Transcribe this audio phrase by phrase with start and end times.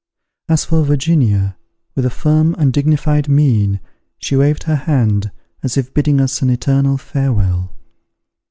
[0.49, 1.57] As for Virginia,
[1.93, 3.79] with a firm and dignified mien,
[4.17, 5.29] she waved her hand,
[5.61, 7.71] as if bidding us an eternal farewell.